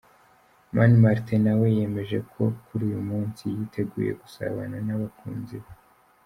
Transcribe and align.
Mani 0.73 0.95
Martin 1.03 1.41
nawe 1.43 1.65
yemeza 1.77 2.17
ko 2.31 2.43
kuri 2.65 2.83
uyu 2.89 3.01
munsi 3.09 3.41
yiteguye 3.55 4.11
gusabana 4.21 4.77
n’abakunzi 4.87 5.57
be. 5.63 5.71